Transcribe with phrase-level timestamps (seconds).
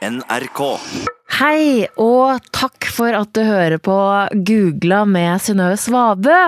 [0.00, 0.60] NRK.
[1.36, 3.96] Hei, og takk for at du hører på
[4.48, 6.38] Googla med Synnøve Svabø.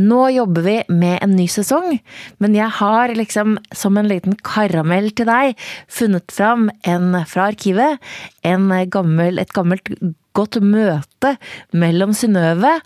[0.00, 1.98] Nå jobber vi med en ny sesong,
[2.40, 5.60] men jeg har liksom som en liten karamell til deg
[5.92, 8.00] funnet fram en fra arkivet.
[8.48, 9.92] En gammel, et gammelt
[10.32, 11.36] godt møte
[11.76, 12.78] mellom Synnøve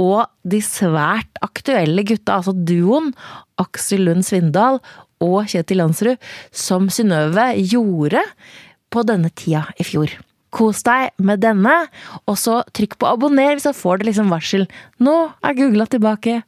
[0.00, 3.12] og de svært aktuelle gutta, altså duoen
[3.60, 4.80] Aksel Lund Svindal
[5.22, 6.16] og Kjetil Landsrud,
[6.48, 8.24] som Synnøve gjorde
[8.92, 10.12] på denne tida i fjor.
[10.52, 11.72] Kos deg med denne,
[12.28, 14.66] og så trykk på abonner, hvis du får det liksom varsel.
[15.00, 16.42] Nå er Googla tilbake.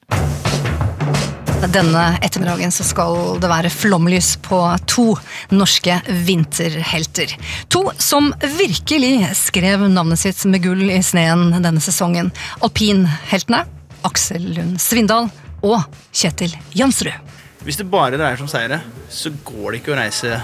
[1.73, 4.59] Denne ettermiddagen så skal det være flomlys på
[4.91, 5.15] to
[5.55, 5.97] norske
[6.27, 7.33] vinterhelter.
[7.73, 12.29] To som virkelig skrev navnet sitt med gull i sneen denne sesongen.
[12.61, 13.63] Alpinheltene
[14.05, 15.31] Aksel Lund Svindal
[15.65, 15.81] og
[16.13, 17.17] Kjetil Jansrud.
[17.65, 20.37] Hvis det bare dreier seg om seire, så går det ikke å reise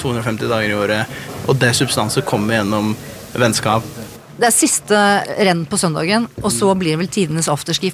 [0.00, 2.94] 250 dager i året, og det substanset kommer gjennom
[3.38, 3.86] vennskap.
[4.38, 4.98] Det er siste
[5.48, 7.90] renn på søndagen, og så blir det vel tidenes afterski.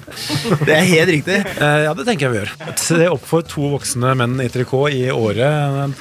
[0.61, 1.39] Det er helt riktig.
[1.41, 2.51] Eh, ja, det tenker jeg vi gjør.
[2.77, 5.97] Se opp for to voksne menn i trikot i året.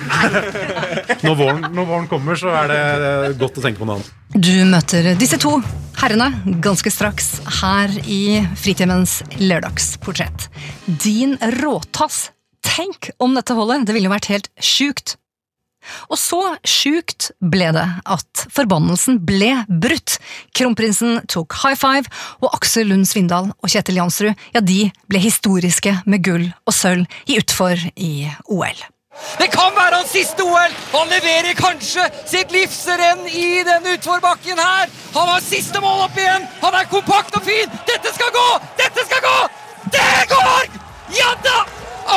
[1.24, 4.12] Når våren, når våren kommer, så er det godt å tenke på noe annet.
[4.34, 5.56] Du møter disse to
[6.02, 10.50] herrene ganske straks her i Fritidens lørdagsportrett.
[10.84, 12.26] Din råtass.
[12.64, 13.86] Tenk om dette holdet!
[13.88, 15.16] Det ville jo vært helt sjukt.
[16.08, 20.18] Og så sjukt ble det at forbannelsen ble brutt.
[20.56, 22.10] Kronprinsen tok high five,
[22.42, 27.06] og Aksel Lund Svindal og Kjetil Jansrud ja, de ble historiske med gull og sølv
[27.28, 28.84] i utfor i OL.
[29.38, 30.72] Det kan være hans siste OL!
[30.92, 34.90] Han leverer kanskje sitt livsrenn i denne utforbakken her!
[35.14, 36.48] Han har siste mål opp igjen!
[36.64, 37.70] Han er kompakt og fin!
[37.86, 38.46] Dette skal gå!
[38.80, 39.36] Dette skal gå!
[39.94, 40.80] Det går!
[41.14, 41.60] Ja da!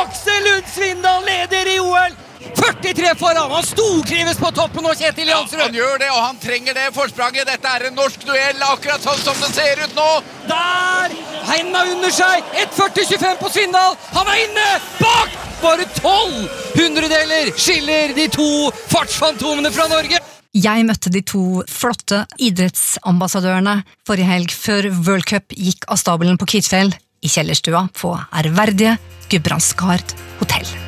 [0.02, 2.18] Aksel Lund Svindal leder i OL!
[2.56, 3.50] 43 foran!
[3.50, 5.62] Han stortrives på toppen nå, Kjetil Jansrud!
[5.66, 7.48] Han gjør det, og han trenger det forspranget.
[7.48, 10.08] Dette er en norsk duell, akkurat sånn som det ser ut nå.
[10.50, 11.18] Der!
[11.48, 12.46] Henda under seg!
[12.68, 13.98] 1,40-25 på Svindal!
[14.14, 14.70] Han er inne!
[15.02, 15.36] Bak!
[15.58, 16.44] Bare 12
[16.78, 18.48] hundredeler skiller de to
[18.92, 20.20] fartsfantomene fra Norge.
[20.54, 26.48] Jeg møtte de to flotte idrettsambassadørene forrige helg før World Cup gikk av stabelen på
[26.54, 28.94] Kvitfjell, i kjellerstua på ærverdige
[29.28, 30.87] Gudbrandsgard hotell.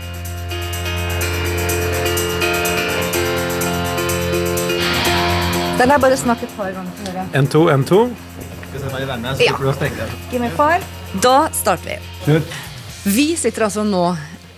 [5.81, 7.23] Den er bare snakk et par ganger for dere.
[7.41, 8.01] N2, N2.
[9.41, 9.55] Ja.
[10.29, 10.85] Give me five.
[11.25, 12.35] Da starter vi.
[13.09, 14.03] Vi sitter altså nå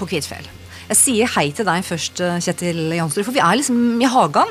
[0.01, 0.49] på Kvitfjell.
[0.89, 4.51] Jeg sier hei til deg først, Kjetil Jansrud, for vi er liksom i hagen.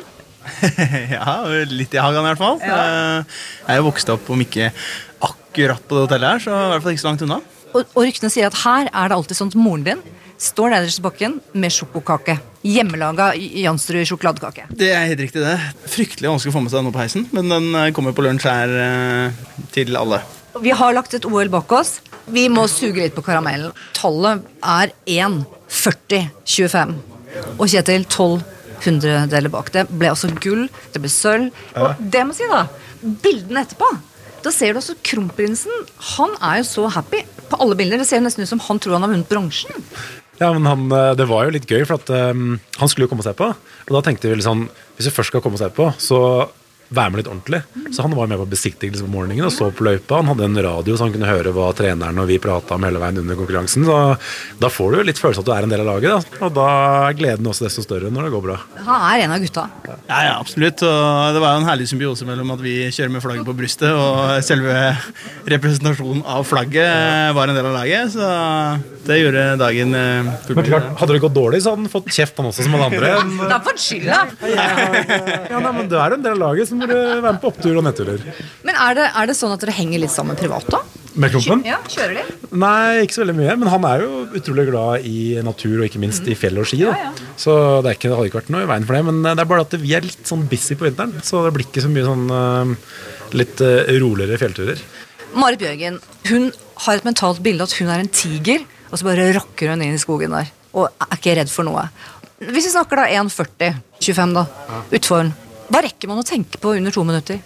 [1.18, 1.36] ja,
[1.68, 2.64] litt i hagen i hvert fall.
[2.64, 2.80] Ja.
[3.20, 4.72] Jeg er jo vokst opp, om ikke
[5.28, 7.42] akkurat på det hotellet her, så i hvert fall ikke så langt unna.
[7.74, 10.08] Og, og ryktene sier at her er det alltid sånn at moren din
[10.42, 12.38] står nederst i bakken med sjokokake.
[12.66, 14.68] Hjemmelaga Jansrud sjokoladekake.
[14.78, 15.58] Det er helt riktig, det.
[15.90, 18.26] Fryktelig vanskelig å få med seg den opp på heisen, men den eh, kommer på
[18.26, 19.44] lunsj her eh,
[19.76, 20.22] til alle.
[20.62, 22.00] Vi har lagt et OL bak oss.
[22.32, 23.74] Vi må suge litt på karamellen.
[23.98, 25.42] Tallet er 1
[25.72, 26.96] 40 25.
[27.58, 28.42] Og Kjetil 12
[28.82, 29.70] hundredeler bak.
[29.74, 31.52] Det ble altså gull, det ble sølv.
[31.78, 32.66] Og det må si, da.
[33.02, 33.90] Bildene etterpå.
[34.42, 35.86] Da ser du også kronprinsen.
[36.16, 38.02] Han er jo så happy på alle bilder.
[38.02, 39.86] Det ser nesten ut som han tror han har vunnet bronsen.
[40.42, 43.12] Ja, men han, eh, Det var jo litt gøy, for at um, han skulle jo
[43.12, 43.52] komme og se på.
[43.54, 44.66] Og da tenkte vi sånn,
[44.98, 46.50] hvis vi først skal komme og se på, så
[46.92, 47.62] være med litt ordentlig.
[47.96, 50.20] Så han var med på besiktigelse på morgenen og så på løypa.
[50.20, 53.02] Han hadde en radio så han kunne høre hva treneren og vi prata om hele
[53.02, 53.88] veien under konkurransen.
[53.88, 53.98] Så
[54.62, 56.12] da får du jo litt følelse av at du er en del av laget.
[56.12, 56.46] Da.
[56.48, 56.68] Og da
[57.08, 58.58] er gleden også desto større når det går bra.
[58.88, 59.68] Han er en av gutta.
[59.88, 59.98] Ja,
[60.28, 60.84] ja, absolutt.
[60.88, 63.92] Og det var jo en herlig symbiose mellom at vi kjører med flagget på brystet,
[63.92, 64.76] og selve
[65.52, 68.12] representasjonen av flagget var en del av laget.
[68.16, 68.32] Så
[69.08, 72.38] det gjorde dagen eh, Men klart, Hadde det gått dårlig, så hadde han fått kjeft,
[72.38, 73.14] han også, som alle andre.
[73.42, 74.20] har han fått skylda!
[74.52, 77.52] Ja, nei, men Du er en del av laget, så må du være med på
[77.52, 78.26] opptur og nedturer.
[78.68, 80.82] Men er det, er det sånn at dere henger litt sammen privat, da?
[81.20, 81.64] Med klumpen?
[81.68, 82.36] Ja, Kjører de?
[82.56, 83.56] Nei, ikke så veldig mye.
[83.60, 86.80] Men han er jo utrolig glad i natur, og ikke minst i fjell og ski.
[86.88, 87.12] Da.
[87.40, 89.04] Så det, er ikke, det hadde ikke vært noe i veien for det.
[89.10, 91.68] Men det er bare at vi er litt sånn busy på vinteren, så det blir
[91.68, 92.74] ikke så mye sånn eh,
[93.42, 94.84] litt eh, roligere fjellturer.
[95.36, 96.50] Marit Bjørgen hun
[96.86, 99.96] har et mentalt bilde at hun er en tiger, og så bare rocker hun inn
[100.00, 100.50] i skogen der.
[100.72, 101.90] Og er ikke redd for noe.
[102.42, 104.48] Hvis vi snakker da 1,40, 25 da,
[104.96, 105.34] utfor den.
[105.72, 107.40] Hva rekker man å tenke på under to minutter?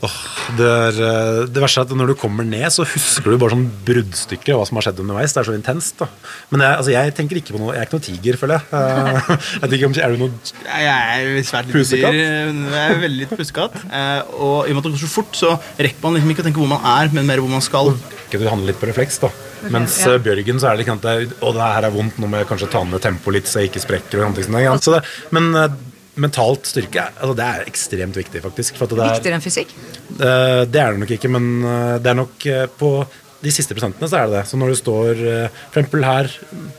[0.00, 0.12] Oh,
[0.56, 3.52] det, er, eh, det verste er at når du kommer ned, så husker du bare
[3.52, 5.34] sånn bruddstykker av hva som har skjedd underveis.
[5.36, 5.98] Det er så intenst.
[6.00, 6.06] da.
[6.48, 8.64] Men jeg, altså, jeg tenker ikke på noe Jeg er ikke noe tiger, føler jeg.
[8.78, 12.16] Eh, jeg tenker, ikke om, Er du noe Ja, Jeg er svært Pusekatt?
[12.16, 12.54] dyr.
[12.78, 13.76] Jeg er veldig litt pussekatt.
[13.90, 16.46] Eh, Og i og med at det går så fort, så rekker man liksom ikke
[16.46, 17.92] å tenke hvor man er, men mer hvor man skal.
[18.32, 19.28] du handler litt på refleks, da.
[19.68, 20.16] Mens ja.
[20.16, 22.48] Bjørgen så er det ikke sant, det Å, det her er vondt, nå må jeg
[22.48, 24.22] kanskje ta ned tempoet litt så jeg ikke sprekker.
[24.22, 24.78] og sånt, sånn, ikke?
[24.86, 25.02] Så det,
[25.36, 25.74] men, eh,
[26.20, 28.78] mentalt styrke altså det er ekstremt viktig, faktisk.
[28.78, 29.74] For det, er, Viktigere enn fysikk?
[30.18, 32.92] Uh, det er det nok ikke, men eh, det er nok uh, på
[33.40, 34.44] de siste prosentene så er det det.
[34.50, 36.30] Så når du står uh, for eksempel her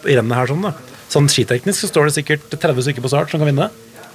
[0.06, 0.76] i rennet her sånn, da.
[1.12, 3.68] Sånn skiteknisk så står det sikkert 30 stykker på start som kan vinne.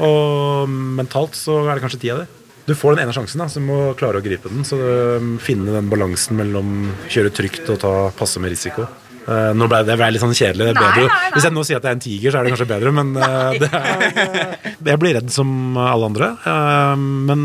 [0.05, 2.33] Og mentalt så er det kanskje ti av dem.
[2.67, 4.65] Du får den ene sjansen, da, så du må klare å gripe den.
[4.67, 8.89] Så um, Finne den balansen mellom kjøre trygt og ta passe med risiko.
[9.27, 10.69] Eh, nå ble det, ble litt sånn kjedelig.
[10.71, 11.03] Det ble nei.
[11.03, 11.09] jo.
[11.35, 13.11] Hvis jeg nå sier at jeg er en tiger, så er det kanskje bedre, men
[13.19, 14.57] uh, det er,
[14.93, 15.51] jeg blir redd som
[15.83, 16.31] alle andre.
[16.47, 17.43] Uh, men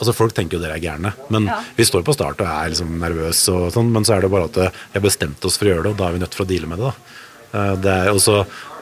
[0.00, 1.44] Altså Folk tenker jo dere er gærne, men
[1.76, 4.48] vi står på start og er liksom nervøse, og sånn, men så er det bare
[4.48, 6.46] at vi har bestemt oss for å gjøre det, og da er vi nødt for
[6.46, 6.88] å deale med det.
[6.88, 7.18] da.
[7.52, 8.38] Eh, Det er også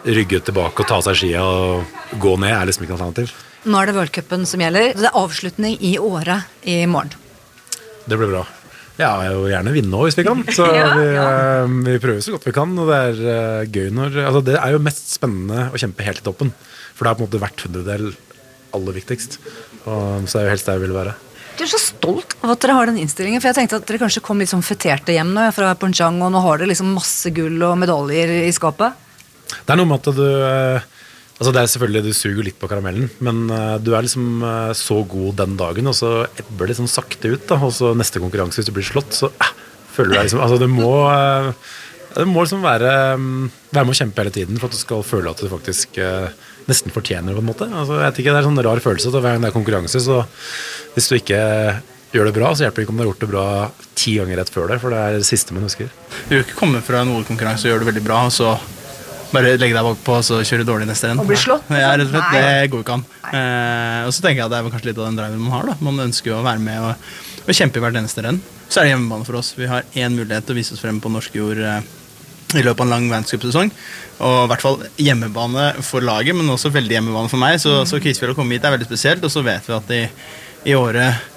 [0.06, 3.34] rygge tilbake og ta av seg skia og gå ned er liksom ikke noe alternativ.
[3.66, 4.92] Nå er det worldcupen som gjelder.
[4.94, 7.10] Det er avslutning i året i morgen.
[8.06, 8.44] Det blir bra.
[8.96, 10.40] Ja, og gjerne vinne òg, hvis vi kan.
[10.56, 11.26] Så Ja, vi, ja.
[11.64, 12.72] eh, vi prøver så godt vi kan.
[12.80, 16.22] Og det er eh, gøy når altså Det er jo mest spennende å kjempe helt
[16.22, 16.52] i toppen.
[16.96, 18.10] For det er på en måte hvert hundredel
[18.76, 19.38] aller viktigst.
[19.84, 21.14] Og, så er jo helst der vi vil være.
[21.56, 23.40] Du er så stolt av at dere har den innstillingen.
[23.40, 26.32] For jeg tenkte at dere kanskje kom litt sånn feterte hjem nå fra Ponchang, og
[26.32, 29.04] nå har dere liksom masse gull og medaljer i skapet.
[29.46, 30.88] Det er noe med at du eh,
[31.36, 34.72] Altså det er selvfølgelig Du suger litt på karamellen, men uh, du er liksom uh,
[34.76, 37.44] så god den dagen, og så ebber det sånn sakte ut.
[37.50, 39.50] da Og så neste konkurranse, hvis du blir slått, så uh,
[39.92, 40.92] føler du deg liksom Altså det må
[42.16, 45.04] Det må liksom være um, Være med å kjempe hele tiden for at du skal
[45.04, 46.00] føle at du faktisk
[46.66, 47.66] nesten fortjener det, på en måte.
[47.68, 49.12] Altså jeg vet ikke, Det er en sånn rar følelse.
[49.12, 50.24] at Hver gang det er konkurranse, så
[50.96, 51.42] hvis du ikke
[52.16, 53.44] gjør det bra, så hjelper det ikke om du har gjort det bra
[53.98, 55.92] ti ganger rett før det, for det er det siste man husker.
[56.26, 58.54] Du vil ikke komme fra en OL-konkurranse og gjøre det veldig bra, og så
[59.32, 61.20] bare legge deg bakpå og så kjøre dårlig neste renn.
[61.22, 61.68] Og bli slått?
[61.72, 62.34] Ja, rett og slett.
[62.36, 63.04] Det går ikke an.
[63.32, 65.70] Eh, og så tenker jeg at det er kanskje litt av den driven man har.
[65.72, 65.76] da.
[65.88, 67.12] Man ønsker jo å være med og,
[67.44, 68.40] og kjempe i hvert eneste renn.
[68.66, 69.52] Så er det hjemmebane for oss.
[69.58, 71.80] Vi har én mulighet til å vise oss frem på norsk jord eh,
[72.54, 73.70] i løpet av en lang verdenscupsesong.
[74.26, 77.58] Og i hvert fall hjemmebane for laget, men også veldig hjemmebane for meg.
[77.62, 80.02] Så, så Kvitfjell å komme hit er veldig spesielt, og så vet vi at i,
[80.70, 81.32] i året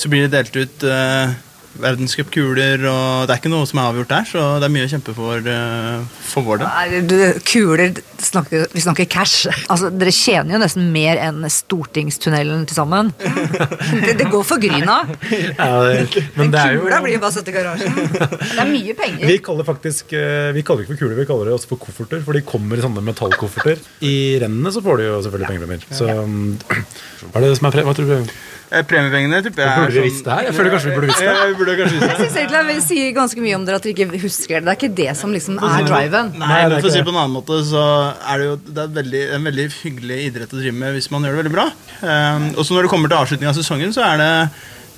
[0.00, 1.32] så blir det delt ut uh,
[1.78, 4.90] verdenscupkuler, og det er ikke noe som er avgjort der, så det er mye å
[4.90, 6.70] kjempe for, eh, for vår del.
[6.70, 9.46] Nei, du, kuler snakker, Vi snakker cash.
[9.70, 13.12] Altså, Dere tjener jo nesten mer enn Stortingstunnelen til sammen.
[13.20, 15.00] Det, det går for gryna.
[15.30, 17.96] Ja, det, men det er jo Kula blir jo bare satt i garasjen.
[18.10, 19.24] Det er mye penger.
[19.30, 22.22] Vi kaller faktisk eh, Vi kaller ikke for kuler, vi kaller det også for kofferter.
[22.26, 23.82] For de kommer i sånne metallkofferter.
[24.06, 25.86] I rennene så får de jo selvfølgelig pengepremier.
[25.94, 26.56] Så um,
[27.30, 27.82] hva er det som er.
[27.86, 28.32] Hva tror du?
[28.70, 30.46] Eh, Premiepengene tipper jeg Burde vi visst det her?
[30.46, 31.26] Jeg føler kanskje vi burde visst det.
[31.26, 32.10] Ja, burde kanskje visst det.
[32.10, 34.62] Jeg synes egentlig Det sier ganske mye om dere at dere ikke husker det.
[34.62, 36.32] Det er ikke det som liksom er driven.
[36.38, 37.84] Nei, men for å si på en annen måte, så
[38.14, 41.26] er det jo det er veldig, en veldig hyggelig idrett å drive med hvis man
[41.26, 41.66] gjør det veldig bra.
[42.00, 44.32] Um, og så når det kommer til avslutning av sesongen, så er det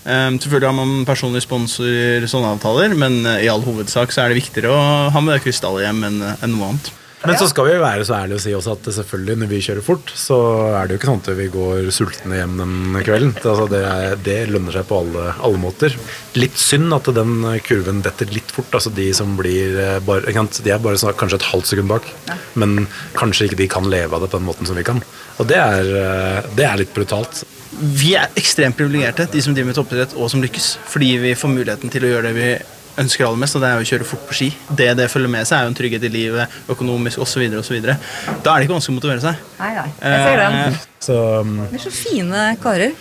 [0.05, 4.33] um, Selvfølgelig har man personlig sponsor, sånne avtaler, men uh, i all hovedsak så er
[4.35, 4.83] det viktigere å
[5.15, 6.93] ha med det krystallet hjem enn enn noe annet.
[7.23, 9.85] Men så skal vi være så ærlige og si også at selvfølgelig når vi kjører
[9.87, 10.39] fort, så
[10.75, 12.75] er det jo ikke sånn at vi går sultne hjem den
[13.07, 13.35] kvelden.
[13.39, 15.95] Altså det, er, det lønner seg på alle, alle måter.
[16.39, 18.75] Litt synd at den kurven detter litt fort.
[18.75, 22.11] altså De som blir eh, bare, De er bare sånn, kanskje et halvt sekund bak,
[22.59, 22.89] men
[23.19, 25.03] kanskje ikke de kan leve av det på den måten som vi kan.
[25.39, 27.45] Og det er, eh, det er litt brutalt.
[27.73, 31.55] Vi er ekstremt privilegerte, de som driver med toppidrett og som lykkes, fordi vi får
[31.55, 32.55] muligheten til å gjøre det vi
[33.01, 34.49] ønsker aller mest, og det er å kjøre fort på ski.
[34.69, 37.47] Det det følger med seg, er jo en trygghet i livet, økonomisk osv.
[37.61, 37.79] osv.
[37.83, 39.47] Da er det ikke vanskelig å motivere seg.
[39.61, 39.87] Nei, nei.
[40.03, 40.59] Jeg ser den.
[40.61, 42.93] Eh, Så um, Dere er så fine karer.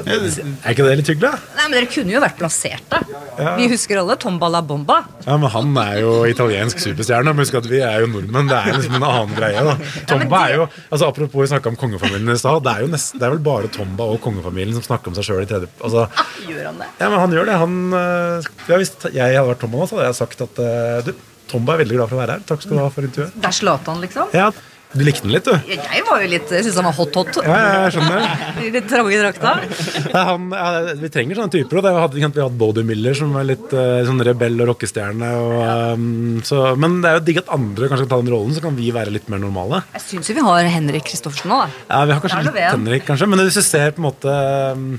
[0.00, 1.32] Er ikke det litt hyggelig?
[1.56, 3.02] Nei, men Dere kunne jo vært plassert da
[3.38, 3.54] ja.
[3.56, 4.98] Vi husker alle Tomba la bomba.
[5.24, 7.32] Ja, men Han er jo italiensk superstjerne.
[7.32, 8.50] Men husk at vi er jo nordmenn.
[8.50, 9.64] Det er liksom en annen greie.
[9.64, 9.76] da
[10.10, 12.62] Tomba er jo, altså Apropos vi snakka om kongefamilien i stad.
[12.66, 15.48] Det er det er vel bare Tomba og kongefamilien som snakker om seg sjøl i
[15.48, 16.06] tredje altså,
[16.48, 16.88] Gjør han det?
[17.00, 17.58] Ja, men han gjør det.
[17.62, 21.06] Han, øh, ja, hvis jeg hadde vært Tomba nå, så hadde jeg sagt at øh,
[21.08, 21.14] du,
[21.52, 22.44] Tomba er veldig glad for å være her.
[22.48, 23.40] Takk skal du ha for intervjuet.
[23.40, 24.36] Det er Zlatan, liksom?
[24.36, 24.50] Ja,
[24.92, 25.70] Du likte den litt, du?
[25.72, 27.38] Jeg var jo litt, jeg syntes han var hot-hot.
[27.46, 28.24] Ja, ja, jeg skjønner.
[28.66, 29.52] I litt trange drakta.
[30.12, 31.80] Han, ja, vi trenger sånne typer.
[31.80, 35.30] Og det hadde, vi hadde Body Miller, som var litt øh, sånn rebell og rockestjerne.
[35.40, 35.76] Og, ja.
[36.48, 38.76] så, men det er jo digg at andre kanskje kan ta den rollen, så kan
[38.76, 39.80] vi være litt mer normale.
[39.96, 41.80] Jeg syns jo vi har Henrik Kristoffersen nå, da.
[41.88, 42.60] Ja, vi har kanskje litt.
[42.66, 43.30] Henrik, kanskje.
[43.32, 44.36] Men hvis du ser på en måte
[44.76, 44.90] um,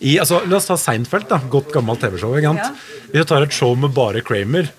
[0.00, 1.38] i, altså, La oss ta Seinfeld, da.
[1.54, 2.34] Godt gammelt TV-show.
[2.42, 2.56] Ja.
[3.12, 4.74] Hvis du tar et show med bare Kramer,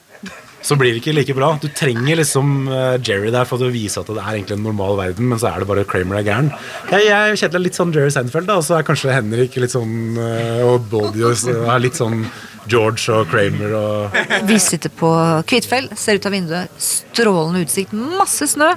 [0.62, 1.52] så blir det ikke like bra.
[1.62, 4.98] Du trenger liksom uh, Jerry der for å vise at det er egentlig en normal
[5.00, 6.52] verden, men så er det bare Kramer er gæren.
[6.92, 9.76] Jeg, jeg Kjetil er litt sånn Jerry Seinfeld, da, og så er kanskje Henrik litt
[9.76, 12.26] sånn uh, Og Bodie og er litt sånn
[12.68, 14.18] George og Kramer og
[14.50, 15.12] Vi sitter på
[15.48, 16.82] Kvitfjell, ser ut av vinduet.
[16.82, 18.74] Strålende utsikt, masse snø.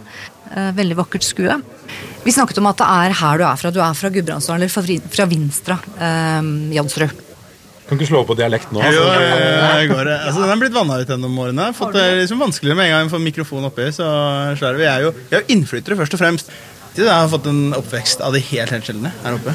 [0.50, 1.56] Eh, veldig vakkert skue.
[2.24, 3.70] Vi snakket om at det er her du er fra.
[3.70, 5.78] Du er fra Gudbrandsdalen, eller fra Vinstra.
[5.98, 7.29] Eh, Jansrud.
[7.90, 8.80] Kan ikke slå på dialekt nå.
[8.86, 9.20] Jo, Altså.
[9.20, 10.16] eh, går det.
[10.22, 11.64] Altså, den har blitt vanna ut gjennom årene.
[11.74, 13.88] Fått det liksom vanskeligere med en gang vi får mikrofon oppi.
[13.96, 14.06] Så
[14.60, 14.78] slår.
[14.78, 16.52] Vi er jo vi er jo innflyttere, først og fremst.
[16.96, 19.54] Jeg har fått en oppvekst av de helt helt sjeldne her oppe.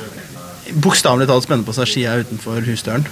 [0.84, 3.06] Bokstavelig talt spenne på seg skia utenfor husdøren.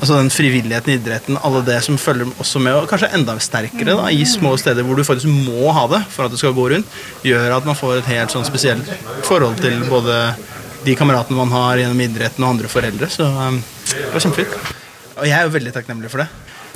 [0.00, 3.94] Altså den frivilligheten i idretten, alle det som følger også med, og kanskje enda sterkere
[3.96, 6.66] da, i små steder hvor du faktisk må ha det for at det skal gå
[6.74, 8.90] rundt, gjør at man får et helt sånn spesielt
[9.24, 10.18] forhold til både
[10.84, 13.08] de kameratene man har gjennom idretten og andre foreldre.
[13.08, 13.62] Så um,
[13.94, 14.74] det var kjempefint.
[15.14, 16.28] Og jeg er jo veldig takknemlig for det.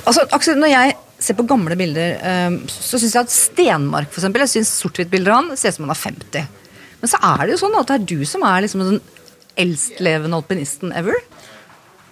[0.07, 4.21] Altså, Aksel, Når jeg ser på gamle bilder, eh, så syns jeg at Stenmark for
[4.21, 6.47] eksempel, jeg synes sort-hvitt-bilder av han ser ut som han er 50.
[7.01, 9.01] Men så er det jo sånn at det er du som er liksom den
[9.59, 11.19] elstlevende alpinisten ever.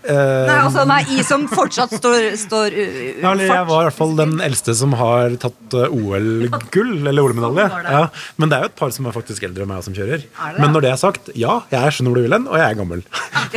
[0.08, 3.90] Nei, altså, nei, i som fortsatt står, står uh, uh, Ja, eller jeg var i
[3.90, 7.68] hvert fall den eldste som har tatt uh, OL-gull, eller OL-medalje.
[7.88, 8.04] Ja,
[8.38, 10.24] men det er jo et par som er faktisk eldre enn meg som kjører.
[10.28, 10.64] Er det?
[10.64, 12.80] Men når det er sagt, ja, jeg skjønner hvor du vil hen, og jeg er
[12.80, 13.04] gammel.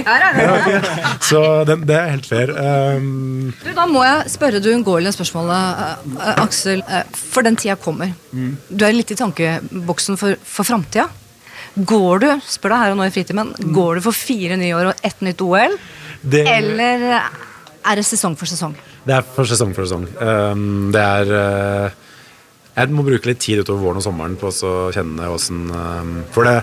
[0.00, 0.80] Er det.
[1.30, 2.52] Så det, det er helt fair.
[2.56, 6.84] Um, Du, da må jeg spørre du uunngåelige spørsmålet, eh, eh, Aksel.
[6.88, 8.12] Uh, for den tida kommer.
[8.32, 11.08] Du er litt i tankeboksen for, for framtida.
[11.74, 14.90] Går du spør deg her og nå i fritiden, går du for fire nye år
[14.90, 15.76] og ett nytt OL?
[16.22, 18.76] Det, Eller er det sesong for sesong?
[19.06, 20.06] det er for sesong for sesong.
[20.20, 21.98] Um, det er uh,
[22.76, 26.46] Jeg må bruke litt tid utover våren og sommeren på å kjenne åssen um, For
[26.46, 26.60] det,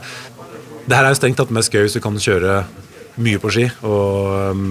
[0.86, 2.62] det her er jo strengt tatt med gøy hvis du kan kjøre
[3.18, 4.66] mye på ski og um,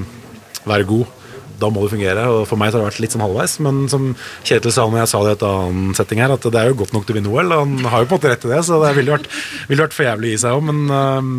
[0.66, 1.14] være god.
[1.56, 2.26] Da må det fungere.
[2.30, 3.56] og For meg så har det vært litt sånn halvveis.
[3.64, 4.10] Men som
[4.46, 6.78] Kjetil sa når jeg sa det i et annet setting her, at det er jo
[6.82, 7.54] godt nok til å vinne OL.
[7.54, 9.30] Han har jo på en måte rett til det, så det ville vært,
[9.70, 10.66] ville vært for jævlig å gi seg òg.
[10.68, 11.32] Men um,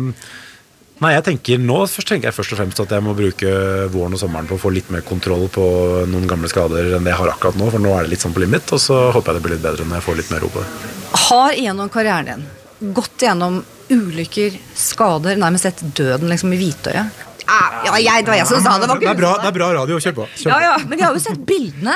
[0.98, 3.50] Nei, jeg tenker nå først tenker jeg først og fremst at jeg må bruke
[3.94, 5.62] våren og sommeren på å få litt mer kontroll på
[6.10, 8.34] noen gamle skader enn det jeg har akkurat nå, for nå er det litt sånn
[8.34, 10.42] på limit, og så håper jeg det blir litt bedre når jeg får litt mer
[10.42, 10.90] ro på det.
[11.28, 12.42] Har gjennom karrieren
[12.80, 13.60] din gått gjennom
[13.94, 17.24] ulykker, skader, nærmest sett døden liksom i hvitøyet?
[17.48, 18.90] Ah, Ja, jeg, det var jeg som sa det.
[18.90, 20.26] var det, er bra, det er bra radio, kjør på.
[20.44, 21.94] Ja, ja, Men vi har jo sett bildene.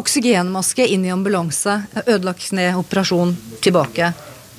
[0.00, 4.08] Oksygenmaske inn i ambulanse, ødelagt kne, operasjon, tilbake.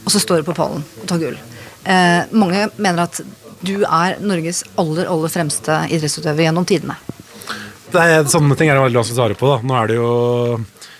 [0.06, 1.36] Og så står du på pallen og tar gull.
[1.84, 3.20] Eh, mange mener at
[3.64, 6.98] du er Norges aller aller fremste idrettsutøver gjennom tidene.
[7.94, 9.50] Det er, sånne ting er det veldig vanskelig å svare på.
[9.52, 9.60] da.
[9.64, 10.14] Nå er det jo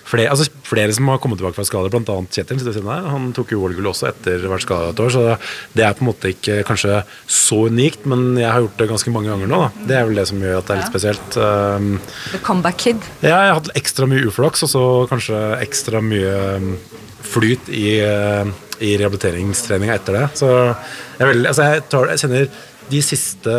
[0.04, 2.16] flere, altså flere som har kommet tilbake fra skader, bl.a.
[2.30, 2.60] Kjetil.
[2.86, 5.22] Han tok jo OL-gull også etter å ha vært et år, så
[5.74, 9.14] det er på en måte ikke kanskje så unikt, men jeg har gjort det ganske
[9.14, 9.62] mange ganger nå.
[9.64, 9.86] da.
[9.90, 11.38] Det er vel det som gjør at det er litt spesielt.
[11.38, 11.88] Um,
[12.34, 13.08] The Comeback Kid.
[13.24, 16.70] Ja, jeg har hatt ekstra mye uflaks, og så kanskje ekstra mye um,
[17.34, 20.24] flyt i, uh, i rehabiliteringstreninga etter det.
[20.38, 22.48] Så jeg, veldig, altså jeg, tar, jeg kjenner
[22.90, 23.52] de siste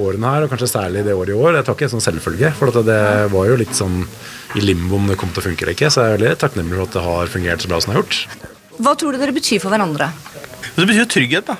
[0.00, 2.54] årene her, og kanskje særlig det året i år, jeg tar ikke en sånn selvfølge.
[2.58, 3.02] For at det
[3.34, 4.00] var jo litt sånn
[4.54, 5.90] i limbo om det kom til å funke eller ikke.
[5.92, 8.02] Så jeg er veldig takknemlig for at det har fungert så bra som det har
[8.02, 8.50] gjort.
[8.74, 10.10] Hva tror du dere betyr for hverandre?
[10.74, 11.58] Det betyr jo trygghet, da.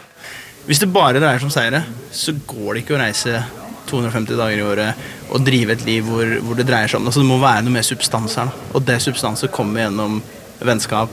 [0.65, 1.85] Hvis det bare dreier seg om seire,
[2.15, 3.43] så går det ikke å reise
[3.91, 5.03] 250 dager i året
[5.35, 7.75] og drive et liv hvor, hvor det dreier seg om altså Det må være noe
[7.77, 8.49] mer substans her.
[8.49, 8.71] Da.
[8.75, 10.23] Og det substanset kommer gjennom
[10.65, 11.13] vennskap,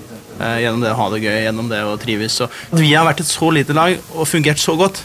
[0.61, 2.37] gjennom det å ha det gøy, gjennom det å trives.
[2.41, 5.03] Så, vi har vært et så lite lag og fungert så godt.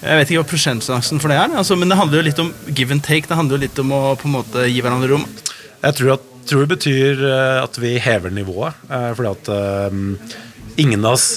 [0.00, 2.52] Jeg vet ikke hva prosentsatsen for det er, altså, men det handler jo litt om
[2.72, 3.28] give and take.
[3.28, 5.26] Det handler jo litt om å på en måte gi hverandre rom.
[5.80, 8.80] Jeg tror, at, tror det betyr eh, at vi hever nivået.
[8.88, 9.50] eh, fordi at
[9.92, 10.14] um,
[10.80, 11.28] ingen av oss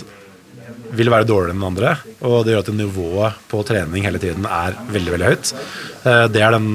[0.94, 1.94] vil være dårligere enn andre.
[2.24, 5.54] Og det gjør at nivået på trening hele tiden er veldig veldig høyt.
[6.08, 6.70] Eh, det er den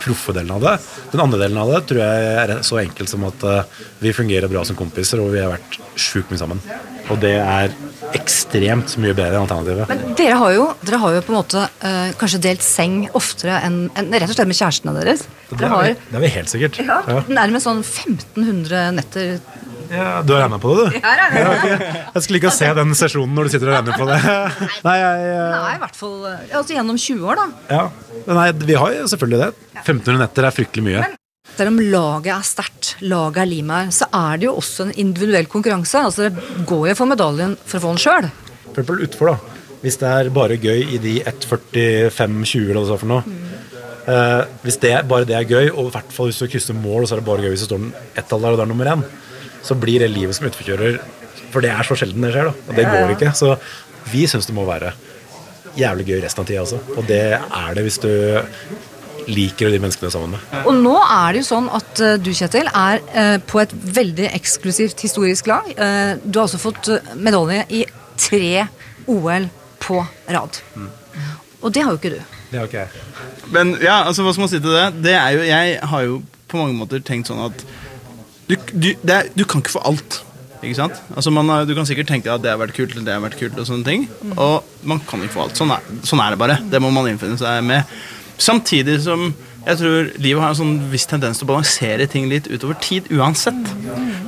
[0.00, 0.74] proffe delen av det.
[1.12, 4.48] Den andre delen av det tror jeg er så enkelt som at eh, vi fungerer
[4.52, 6.62] bra som kompiser, og vi har vært sjukt mye sammen.
[7.10, 7.72] Og det er
[8.16, 9.90] ekstremt mye bedre enn alternativet.
[9.90, 13.60] Men dere har jo, dere har jo på en måte øh, kanskje delt seng oftere
[13.66, 15.26] enn enn rett og slett med kjærestene deres.
[15.50, 16.80] Det er, har det er vi helt sikkert.
[16.82, 17.20] ja, Ja.
[17.28, 19.38] nærmest sånn 1500 netter.
[19.90, 20.98] Ja, du har regna på det, du?
[21.02, 21.22] Er.
[21.34, 21.52] Ja.
[22.14, 24.18] Jeg skulle ikke se den sesjonen når du sitter og regner på det.
[24.86, 27.48] Nei, jeg, Nei, i hvert fall eh, altså gjennom 20 år, da.
[27.74, 27.86] Ja,
[28.30, 29.50] Nei, vi har jo selvfølgelig det.
[29.82, 31.08] 1500 netter er fryktelig mye.
[31.56, 35.48] Selv om laget er sterkt, laget er limet, så er det jo også en individuell
[35.50, 36.04] konkurranse.
[36.06, 38.30] Altså Det går jo for medaljen for å få den sjøl.
[38.70, 39.56] Utfor, da.
[39.80, 43.40] Hvis det er bare gøy i de 1.45,20 eller hva det er for noe.
[44.10, 47.06] Eh, hvis det, bare det er gøy, og i hvert fall hvis du krysser mål,
[47.06, 48.90] så er det bare gøy hvis det står en ett-tall der og det er nummer
[48.92, 49.04] én,
[49.66, 51.00] så blir det livet som utforkjører
[51.50, 52.68] For det er så sjelden det skjer, da.
[52.68, 53.32] Og det går ikke.
[53.36, 53.54] Så
[54.10, 54.92] vi syns det må være
[55.78, 56.78] jævlig gøy resten av tida også.
[56.96, 58.10] Og det er det hvis du
[59.30, 60.54] liker de menneskene du er sammen med.
[60.64, 64.30] Og nå er det jo sånn at eh, du, Kjetil, er eh, på et veldig
[64.32, 65.68] eksklusivt historisk lag.
[65.74, 67.84] Eh, du har også fått medalje i
[68.20, 68.66] tre
[69.10, 69.48] OL
[69.82, 70.00] på
[70.30, 70.60] rad.
[71.60, 72.36] Og det har jo ikke du.
[72.50, 73.04] Det har ikke jeg.
[73.54, 74.88] Men ja, altså hva skal man si til det?
[75.04, 77.64] Det er jo, Jeg har jo på mange måter tenkt sånn at
[78.50, 80.20] du, du, det er, du kan ikke få alt.
[80.60, 80.98] Ikke sant?
[81.16, 83.38] Altså man, Du kan sikkert tenke at det har vært kult eller det har vært
[83.40, 84.08] kult, og sånne ting.
[84.36, 85.56] Og man kan ikke få alt.
[85.60, 86.58] Sånn er, sånn er det bare.
[86.72, 87.88] Det må man innfinne seg med.
[88.40, 89.30] Samtidig som
[89.60, 93.10] Jeg tror livet har en sånn viss tendens til å balansere ting litt utover tid
[93.12, 93.58] uansett.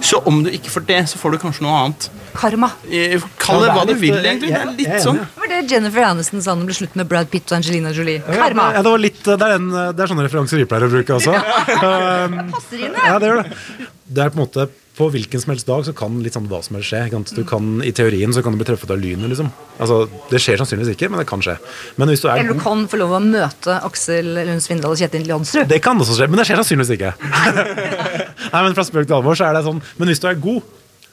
[0.05, 2.09] Så om du ikke får det, så får du kanskje noe annet.
[2.37, 2.69] Karma.
[2.93, 4.50] Eh, Kall det hva du vil, egentlig.
[4.52, 5.23] Det er litt sånn.
[5.69, 8.23] Jennifer Aniston sa det ble slutt med Brad Pitt og Angelina Jolie.
[8.27, 8.71] Karma.
[8.77, 11.19] Ja, det, var litt, det, er en, det er sånne referanser vi pleier å bruke
[11.19, 11.35] også.
[11.83, 13.89] Um, ja, det gjør det.
[14.13, 14.67] Det er på en måte
[14.97, 17.21] På hvilken som helst dag så kan litt sånn hva som helst skje.
[17.33, 19.31] Du kan, I teorien så kan du bli truffet av lynet.
[19.33, 19.49] liksom.
[19.83, 21.57] Altså, Det skjer sannsynligvis ikke, men det kan skje.
[21.97, 25.01] Men hvis du er Eller du kan få lov å møte Aksel Lund Svindal og
[25.01, 25.67] Kjetil Jansrud.
[25.71, 27.13] Det kan også skje, men det skjer sannsynligvis ikke.
[27.33, 30.61] Nei, men fra spøk til alvor så er det sånn Men hvis du er god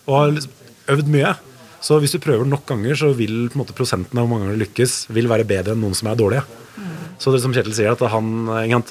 [0.09, 0.37] og har
[0.95, 1.33] øvd mye,
[1.83, 4.47] så hvis du prøver nok ganger, så vil på en måte prosenten av hvor mange
[4.47, 6.43] ganger du lykkes, vil være bedre enn noen som er dårlige.
[7.19, 8.83] Så det som Kjetil sier, at han han,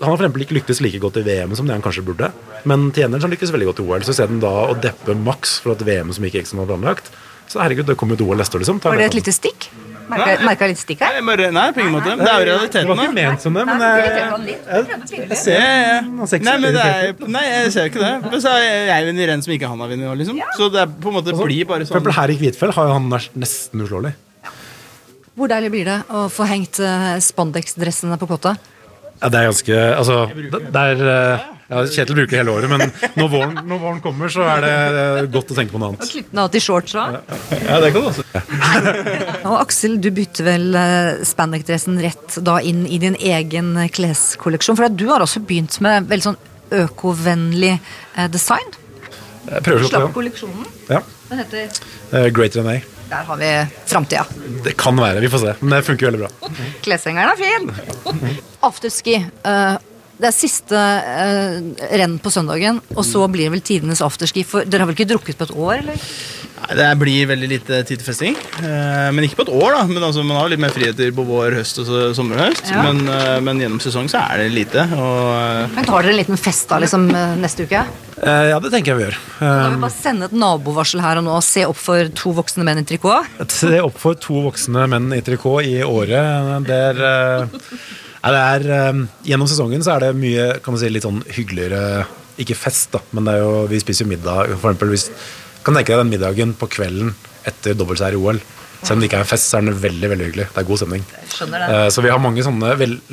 [0.00, 2.30] Han har for eksempel ikke lyktes like godt i VM som det han kanskje burde,
[2.64, 4.04] men til gjengjeld han lykkes veldig godt i OL.
[4.06, 7.10] Så isteden da å deppe maks for at VM som ikke som var planlagt,
[7.52, 8.80] så herregud, det kommer et OL neste år, liksom.
[8.80, 9.68] Var det et lite stikk?
[10.46, 11.18] Merka litt stikk her?
[11.18, 12.16] Nei, bare, nei, på ingen måte.
[12.20, 14.88] Det er jo Det var ikke ment som det, men jeg, jeg.
[15.30, 16.00] Jeg ja.
[16.02, 18.12] Han ser ikke Nei, så men det veldig er, nei, jeg ser ikke det.
[18.26, 20.42] Men så er jeg en renn som ikke han har vunnet liksom.
[20.58, 21.96] Så det er på en måte blir bare For sånn.
[21.96, 24.14] eksempel her i Kvitfjell har jo han vært nesten uslåelig.
[25.32, 28.52] Hvor deilig blir det å få hengt uh, spandex-dressene på kotta?
[29.22, 32.82] Ja, det er ganske Altså, det, er eh, ja, Kjetil bruker hele året, men
[33.16, 36.04] når våren, når våren kommer, så er det eh, godt å tenke på noe annet.
[36.10, 37.04] Klippe den av til da
[37.62, 38.26] Ja, det kan du også.
[39.48, 44.78] Og Aksel, du bytter vel uh, spandex-dressen rett da inn i din egen kleskolleksjon?
[44.78, 46.40] For du har også begynt med veldig sånn
[46.72, 48.78] økovennlig eh, design.
[49.48, 50.70] Jeg prøver å slå Slapp på kolleksjonen.
[50.92, 51.02] ja.
[51.32, 51.68] Den heter
[52.12, 52.80] Eh, Greater than A.
[53.12, 53.48] Der har vi
[53.90, 54.22] framtida.
[54.64, 55.54] Det kan være, vi får se.
[55.60, 56.50] Men det funker veldig bra.
[56.84, 58.38] Kleshengeren er fin!
[58.64, 59.18] Afterski.
[59.44, 59.74] eh,
[60.22, 61.56] det er siste eh,
[61.98, 64.44] renn på søndagen, og så blir det vel tidenes afterski.
[64.46, 66.06] For dere har vel ikke drukket på et år, eller?
[66.62, 68.36] Nei, Det blir veldig lite tid til festing.
[68.62, 69.80] Eh, men ikke på et år, da.
[69.90, 72.70] Men altså, Man har litt mer friheter på vår, høst og så- sommer og høst.
[72.70, 72.84] Ja.
[72.86, 74.84] Men, eh, men gjennom sesong så er det lite.
[74.94, 77.82] Og eh, Men tar dere en liten fest da, liksom eh, neste uke?
[78.22, 79.18] Eh, ja, det tenker jeg vi gjør.
[79.40, 82.30] Da vil vi bare sende et nabovarsel her og nå og se opp for to
[82.38, 83.26] voksne menn i trikot.
[83.50, 86.62] Se opp for to voksne menn i trikot i året.
[86.70, 86.82] Det
[88.22, 89.02] er, det er eh,
[89.32, 92.06] Gjennom sesongen så er det mye kan man si, litt sånn hyggeligere
[92.42, 94.54] Ikke fest, da, men det er jo, vi spiser jo middag.
[94.56, 95.08] For eksempel, hvis,
[95.66, 97.12] kan tenke deg den middagen på kvelden
[97.46, 98.38] etter dobbeltseier i OL.
[98.82, 100.46] Selv om det ikke er en fest, så er den veldig veldig hyggelig.
[100.50, 101.02] Det er god stemning.
[101.12, 102.72] Eh, Så vi har mange sånne,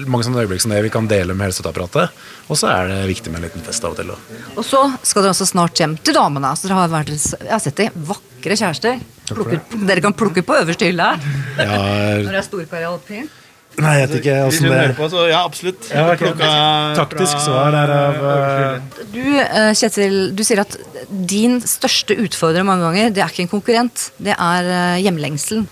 [0.10, 2.16] mange sånne øyeblikk som det vi kan dele med hele støtteapparatet.
[2.50, 4.10] Og så er det viktig med en liten fest av og til.
[4.16, 4.40] også.
[4.56, 6.56] Og så skal dere også snart hjem til damene.
[6.58, 9.04] Så dere har vært, jeg har sett de, vakre kjærester.
[9.30, 11.30] Plukker, dere kan plukke på øverste hylle her.
[11.60, 11.78] Ja,
[12.24, 13.30] Når det er storkar i alpin.
[13.78, 14.94] Nei, jeg vet ikke åssen det er.
[14.98, 15.90] på, så ja, absolutt.
[15.94, 16.34] Ja, okay.
[16.98, 20.76] Taktisk fra- svar er av eh, Du, eh, Kjetil, du sier at
[21.10, 25.68] din største utfordrer mange ganger, det er ikke en konkurrent, det er eh, hjemlengselen.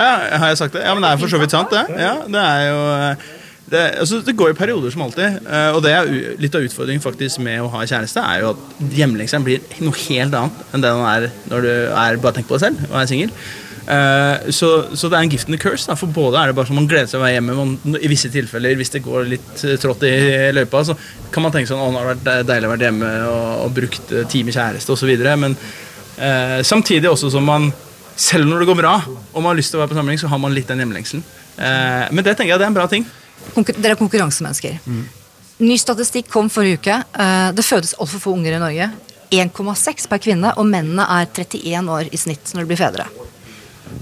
[0.00, 0.82] Ja, har jeg sagt det?
[0.84, 1.84] Ja, men det er for så vidt sant, det.
[2.00, 2.80] Ja, det er jo
[3.70, 5.36] det, altså, det går i perioder som alltid.
[5.46, 8.48] eh, Og det er u- litt av utfordringen faktisk med å ha kjæreste, er jo
[8.56, 12.48] at hjemlengselen blir noe helt annet enn det den er når du er bare tenker
[12.50, 13.30] på deg selv og er singel.
[13.86, 15.86] Eh, så, så det er en gift and a curse.
[15.88, 17.56] Da, for både er det bare sånn man gleder seg å være hjemme.
[17.58, 20.14] Man, I visse tilfeller, hvis det går litt eh, trått i
[20.54, 20.96] løypa, så
[21.32, 23.76] kan man tenke sånn Å, nå har det vært deilig å være hjemme og, og
[23.80, 25.12] brukt eh, tid med kjæreste osv.
[25.44, 27.70] Men eh, samtidig også som man
[28.20, 30.28] selv når det går bra og man har lyst til å være på samling, så
[30.28, 31.24] har man litt den hjemlengselen.
[31.56, 33.08] Eh, men det tenker jeg det er en bra ting.
[33.54, 34.76] Konkur dere er konkurransemennesker.
[35.60, 36.94] Ny statistikk kom forrige uke.
[37.56, 38.86] Det fødes altfor få unger i Norge.
[39.30, 43.06] 1,6 per kvinne, og mennene er 31 år i snitt når de blir fedre.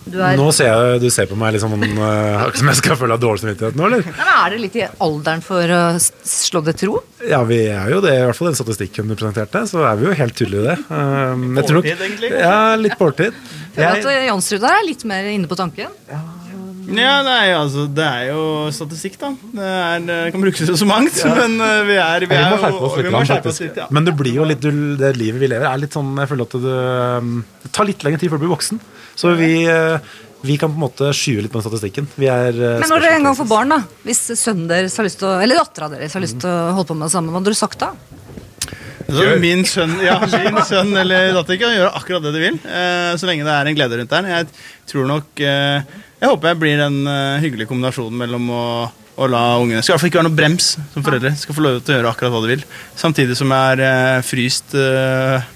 [0.08, 2.98] Du er, Nå ser jeg du ser på meg litt sånn uh, som jeg skal
[3.00, 4.06] føle dårlig samvittighet nå, eller?
[4.08, 7.02] Ja, men er det litt i alderen for å slå det tro?
[7.28, 10.08] Ja, vi er jo det, i hvert fall den statistikken du presenterte, så er vi
[10.08, 10.78] jo helt tydelige i det.
[10.88, 12.32] Um, på tror nok- egentlig?
[12.34, 13.38] Ja, litt på overtid.
[13.76, 15.94] Føler at Jeg, at Jansrud der er litt mer inne på tanken.
[16.88, 18.42] Ja, nei, altså, Det er jo
[18.72, 19.32] statistikk, da.
[19.52, 21.18] Det, er, det kan brukes til så mangt.
[21.36, 23.60] Men eh, vi er, vi vi er må jo- skjerpe oss litt, vi skjerpe oss
[23.60, 23.88] litt, ja.
[23.92, 26.56] Men det blir jo litt Det livet vi lever, er litt sånn Jeg føler at
[26.64, 26.78] det,
[27.20, 28.80] um, det tar litt lengre tid før du blir voksen.
[29.18, 29.98] Så vi, uh,
[30.46, 32.06] vi kan på en måte skyve litt på den statistikken.
[32.18, 35.08] Vi er uh, Men når dere en gang får barn, da hvis sønnen deres har
[35.08, 37.34] lyst til å, eller dattera deres har lyst til å holde på med det samme,
[37.34, 37.92] hva hadde du sagt da?
[39.40, 43.24] Min sønn, ja, min sønn eller datter kan gjøre akkurat det de vil, eh, så
[43.24, 44.28] lenge det er en glede rundt der.
[44.28, 44.48] Jeg
[44.90, 45.80] tror nok eh,
[46.20, 48.66] Jeg håper jeg blir den eh, hyggelige kombinasjonen mellom å,
[49.16, 51.32] å la ungene Skal i hvert fall ikke være noe brems som foreldre.
[51.40, 52.66] Skal få lov til å gjøre akkurat hva de vil.
[53.00, 55.48] Samtidig som jeg er eh, fryst eh,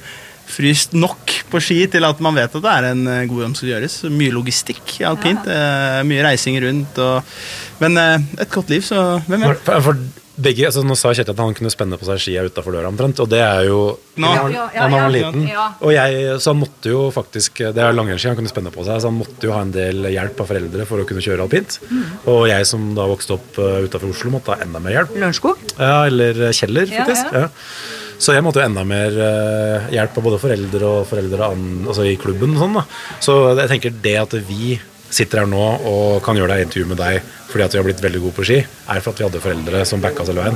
[0.53, 3.53] fryst nok på ski til at man vet at det er en eh, god jobb
[3.53, 3.99] som skal gjøres.
[4.13, 6.99] Mye logistikk i alpint, eh, mye reising rundt.
[7.03, 7.37] Og,
[7.85, 9.65] men eh, et godt liv, så hvem For, vet?
[9.69, 10.03] for, for
[10.43, 13.21] begge, altså Nå sa Kjetil at han kunne spenne på seg skia utafor døra omtrent,
[13.21, 13.83] og det er jo
[14.17, 14.31] Nå.
[14.33, 15.01] han Ja, ja, han ja.
[15.05, 15.45] var liten.
[15.85, 18.97] Og jeg, så han måtte jo faktisk Det er langrennsski han kunne spenne på seg,
[19.05, 21.77] så han måtte jo ha en del hjelp av foreldre for å kunne kjøre alpint.
[21.85, 22.03] Mm.
[22.33, 25.13] Og jeg som da vokste opp uh, utafor Oslo, måtte ha enda mer hjelp.
[25.21, 25.61] Lørenskog?
[25.77, 27.37] Ja, eller Kjeller, Ja, faktisk.
[27.37, 27.45] ja.
[27.45, 32.07] Ja, Så jeg måtte jo enda mer eh, hjelp av både foreldre og foreldre altså
[32.07, 32.55] i klubben.
[32.55, 32.85] Og sånn, da.
[33.25, 34.77] Så jeg tenker det at vi
[35.13, 38.01] sitter her nå og kan gjøre deg intervju med deg fordi at vi har blitt
[38.01, 40.55] veldig gode på ski, er for at vi hadde foreldre som backa oss hele veien.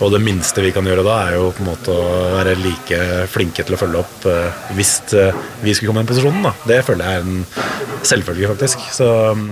[0.00, 2.06] Og det minste vi kan gjøre da, er jo på en måte å
[2.38, 6.12] være like flinke til å følge opp eh, hvis eh, vi skulle komme i den
[6.14, 6.46] posisjonen.
[6.48, 6.54] da.
[6.70, 8.86] Det føler jeg er en selvfølge, faktisk.
[8.96, 9.50] Så mm,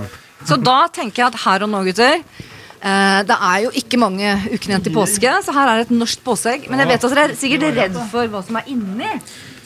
[0.49, 2.23] Så da tenker jeg at her og nå, gutter
[2.79, 6.69] Det er jo ikke mange ukene igjen til påske, så her er et norsk påskeegg.
[6.71, 9.13] Men jeg vet at dere er sikkert redd for hva som er inni.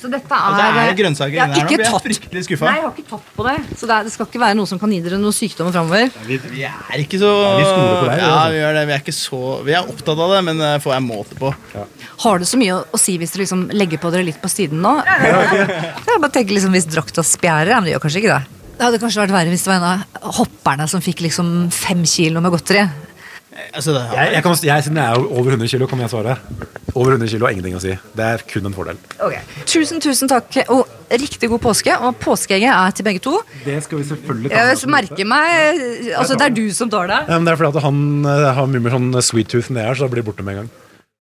[0.02, 2.66] Så dette er det er grønnsaker inni her nå, ikke blir jeg fryktelig skuffa.
[2.66, 3.52] Nei, jeg har ikke tatt på det.
[3.78, 6.08] Så det, er, det skal ikke være noe som kan gi dere noen sykdommer framover.
[6.26, 8.82] Vi, vi er ikke så vi deg, Ja, vi gjør det.
[8.88, 11.52] Vi er ikke så Vi er opptatt av det, men det får jeg måte på.
[12.24, 14.50] Har det så mye å, å si hvis dere liksom legger på dere litt på
[14.50, 14.96] siden nå?
[15.06, 18.61] Jeg bare tenker liksom Hvis drakta spjærer, men det gjør kanskje ikke det.
[18.76, 22.04] Det hadde kanskje vært verre hvis det var en av hopperne som fikk liksom fem
[22.08, 22.84] kilo med godteri.
[23.76, 26.36] Altså, det, jeg, jeg kan, jeg, siden jeg er over 100 kilo, kan jeg svare.
[26.94, 27.92] Over 100 kilo har ingenting å si.
[28.16, 29.00] Det er kun en fordel.
[29.68, 30.88] Tusen, tusen takk, og
[31.20, 31.94] riktig god påske.
[32.00, 33.34] Og påskeegget er til begge to.
[33.66, 35.82] Det skal vi selvfølgelig Jeg merker meg
[36.16, 37.20] Altså, det er du som tar det.
[37.28, 38.00] Ja, men det er fordi at han
[38.32, 40.56] eh, har mye mer sånn sweet tooth enn det har, så det blir borte med
[40.56, 40.72] en gang.